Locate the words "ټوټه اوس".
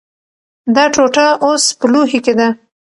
0.93-1.63